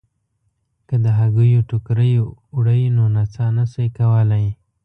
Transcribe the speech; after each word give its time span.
که 0.87 0.95
د 1.03 1.05
هګیو 1.19 1.65
ټوکرۍ 1.69 2.13
وړئ 2.57 2.81
نو 2.95 3.03
نڅا 3.15 3.47
نه 3.57 3.65
شئ 3.71 3.87
کولای. 3.97 4.47